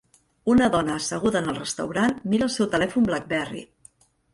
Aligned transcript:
Una 0.53 0.69
dona 0.75 0.95
asseguda 1.01 1.43
en 1.43 1.53
el 1.53 1.59
restaurant 1.59 2.19
mira 2.35 2.51
el 2.51 2.55
seu 2.59 2.75
telèfon 2.77 3.11
BlackBerry. 3.13 3.69